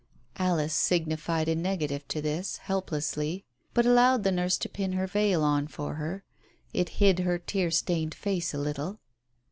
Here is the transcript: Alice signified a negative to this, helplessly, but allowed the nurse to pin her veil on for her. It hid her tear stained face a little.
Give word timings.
Alice 0.39 0.73
signified 0.73 1.47
a 1.47 1.53
negative 1.55 2.07
to 2.07 2.23
this, 2.23 2.57
helplessly, 2.57 3.45
but 3.75 3.85
allowed 3.85 4.23
the 4.23 4.31
nurse 4.31 4.57
to 4.57 4.67
pin 4.67 4.93
her 4.93 5.05
veil 5.05 5.43
on 5.43 5.67
for 5.67 5.93
her. 5.93 6.23
It 6.73 6.89
hid 6.97 7.19
her 7.19 7.37
tear 7.37 7.69
stained 7.69 8.15
face 8.15 8.51
a 8.51 8.57
little. 8.57 8.97